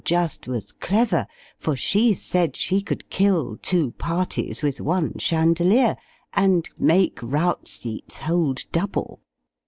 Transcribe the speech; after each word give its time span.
just 0.03 0.47
was 0.47 0.71
clever 0.71 1.27
for 1.59 1.75
she 1.75 2.11
said 2.11 2.55
she 2.55 2.81
could 2.81 3.07
kill 3.11 3.55
two 3.61 3.91
parties 3.99 4.63
with 4.63 4.81
one 4.81 5.15
chandelier, 5.19 5.95
and 6.33 6.67
make 6.75 7.19
rout 7.21 7.67
seats 7.67 8.17
hold 8.17 8.65
double! 8.71 9.19